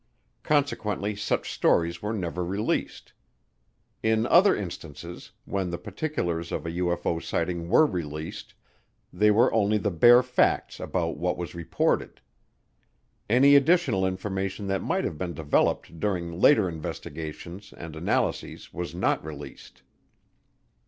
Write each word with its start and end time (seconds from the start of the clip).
Consequently 0.41 1.15
such 1.15 1.51
stories 1.53 2.01
were 2.01 2.11
never 2.11 2.43
released. 2.43 3.13
In 4.01 4.25
other 4.25 4.55
instances, 4.55 5.29
when 5.45 5.69
the 5.69 5.77
particulars 5.77 6.51
of 6.51 6.65
a 6.65 6.71
UFO 6.71 7.21
sighting 7.21 7.69
were 7.69 7.85
released, 7.85 8.55
they 9.13 9.29
were 9.29 9.53
only 9.53 9.77
the 9.77 9.91
bare 9.91 10.23
facts 10.23 10.79
about 10.79 11.17
what 11.17 11.37
was 11.37 11.53
reported. 11.53 12.19
Any 13.29 13.53
additional 13.55 14.03
information 14.03 14.65
that 14.65 14.81
might 14.81 15.03
have 15.03 15.19
been 15.19 15.35
developed 15.35 15.99
during 15.99 16.39
later 16.41 16.67
investigations 16.67 17.71
and 17.71 17.95
analyses 17.95 18.73
was 18.73 18.95
not 18.95 19.23
released. 19.23 19.83